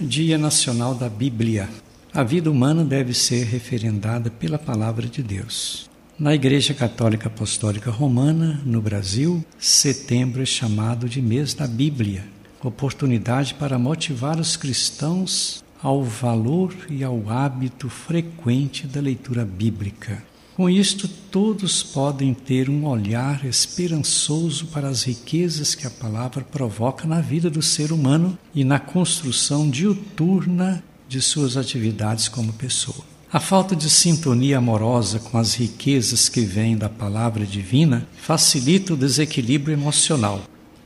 [0.00, 1.68] Dia Nacional da Bíblia.
[2.14, 5.90] A vida humana deve ser referendada pela palavra de Deus.
[6.18, 12.24] Na Igreja Católica Apostólica Romana, no Brasil, setembro é chamado de mês da Bíblia,
[12.64, 20.29] oportunidade para motivar os cristãos ao valor e ao hábito frequente da leitura bíblica.
[20.60, 27.08] Com isto, todos podem ter um olhar esperançoso para as riquezas que a palavra provoca
[27.08, 33.02] na vida do ser humano e na construção diuturna de suas atividades como pessoa.
[33.32, 38.98] A falta de sintonia amorosa com as riquezas que vêm da palavra divina facilita o
[38.98, 40.42] desequilíbrio emocional.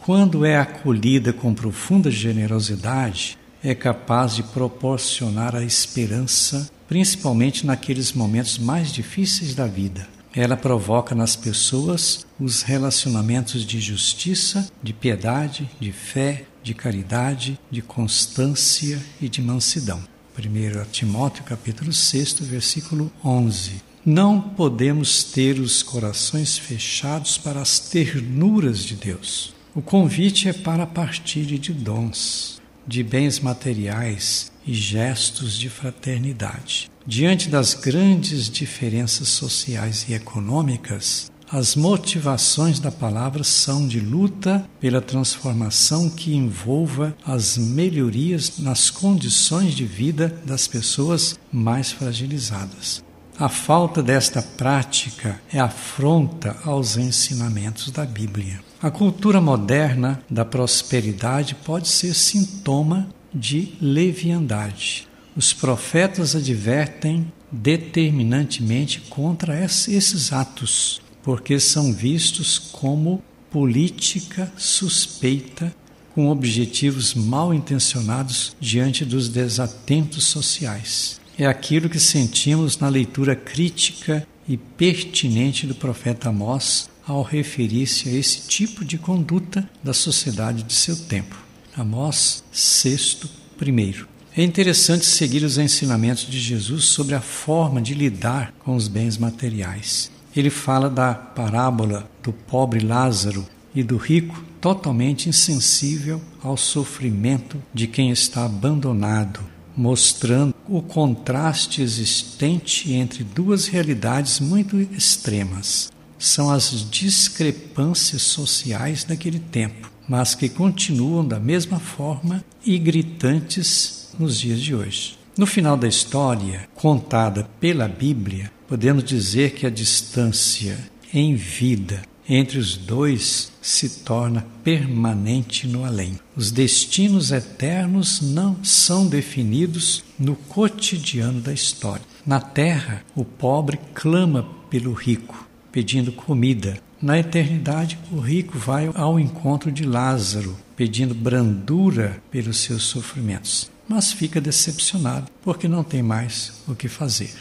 [0.00, 8.58] Quando é acolhida com profunda generosidade, é capaz de proporcionar a esperança, principalmente naqueles momentos
[8.58, 10.06] mais difíceis da vida.
[10.34, 17.80] Ela provoca nas pessoas os relacionamentos de justiça, de piedade, de fé, de caridade, de
[17.80, 20.02] constância e de mansidão.
[20.38, 23.82] 1 Timóteo capítulo 6, versículo 11.
[24.04, 29.54] Não podemos ter os corações fechados para as ternuras de Deus.
[29.74, 36.90] O convite é para a partilha de dons de bens materiais e gestos de fraternidade.
[37.06, 45.00] Diante das grandes diferenças sociais e econômicas, as motivações da palavra são de luta pela
[45.00, 53.04] transformação que envolva as melhorias nas condições de vida das pessoas mais fragilizadas.
[53.38, 58.60] A falta desta prática é afronta aos ensinamentos da Bíblia.
[58.80, 65.06] A cultura moderna da prosperidade pode ser sintoma de leviandade.
[65.36, 75.74] Os profetas advertem determinantemente contra esses atos, porque são vistos como política suspeita
[76.14, 84.26] com objetivos mal intencionados diante dos desatentos sociais é aquilo que sentimos na leitura crítica
[84.48, 90.72] e pertinente do profeta Amós ao referir-se a esse tipo de conduta da sociedade de
[90.72, 91.36] seu tempo.
[91.76, 94.08] Amós, sexto, primeiro.
[94.36, 99.16] É interessante seguir os ensinamentos de Jesus sobre a forma de lidar com os bens
[99.16, 100.10] materiais.
[100.34, 107.86] Ele fala da parábola do pobre Lázaro e do rico totalmente insensível ao sofrimento de
[107.86, 109.40] quem está abandonado,
[109.76, 115.92] mostrando o contraste existente entre duas realidades muito extremas.
[116.18, 124.40] São as discrepâncias sociais daquele tempo, mas que continuam da mesma forma e gritantes nos
[124.40, 125.18] dias de hoje.
[125.36, 130.78] No final da história, contada pela Bíblia, podemos dizer que a distância
[131.12, 136.18] em vida entre os dois se torna permanente no além.
[136.36, 142.04] Os destinos eternos não são definidos no cotidiano da história.
[142.26, 146.78] Na terra, o pobre clama pelo rico, pedindo comida.
[147.00, 154.12] Na eternidade, o rico vai ao encontro de Lázaro, pedindo brandura pelos seus sofrimentos, mas
[154.12, 157.34] fica decepcionado porque não tem mais o que fazer.